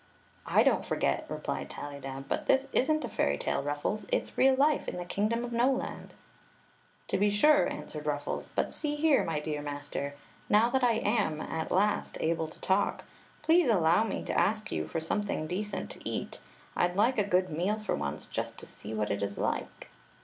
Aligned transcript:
"I 0.47 0.63
don't 0.63 0.83
forget," 0.83 1.27
replied 1.29 1.69
Tallydab. 1.69 2.27
«But 2.27 2.47
this 2.47 2.69
is 2.73 2.89
n't 2.89 3.05
a 3.05 3.07
fairy 3.07 3.37
tale. 3.37 3.61
Ruffles. 3.61 4.07
It 4.11 4.25
's 4.25 4.35
real 4.35 4.55
life 4.55 4.87
in 4.87 4.97
the 4.97 5.05
kingdom 5.05 5.43
of 5.45 5.53
Noland"" 5.53 6.15
To 7.09 7.19
be 7.19 7.29
sure," 7.29 7.69
answered 7.71 8.07
Ruffles." 8.07 8.47
But 8.55 8.73
see 8.73 8.95
here, 8.95 9.23
my 9.23 9.39
dear 9.39 9.61
master: 9.61 10.15
now 10.49 10.71
that 10.71 10.83
I 10.83 10.93
am, 10.93 11.39
at 11.39 11.69
last, 11.71 12.17
able 12.19 12.47
to 12.47 12.59
talk, 12.61 13.03
please 13.43 13.69
allow 13.69 14.03
me 14.03 14.23
to 14.23 14.33
ask 14.35 14.71
you 14.71 14.87
for 14.87 14.99
something 14.99 15.45
decent 15.45 15.91
to 15.91 16.09
eat. 16.09 16.39
I 16.75 16.87
*d 16.87 16.95
like 16.95 17.19
a 17.19 17.23
good 17.23 17.51
meal 17.51 17.77
for 17.77 17.93
once, 17.93 18.25
just 18.25 18.57
to 18.57 18.65
see 18.65 18.95
what 18.95 19.11
it 19.11 19.21
is 19.21 19.37
like." 19.37 19.89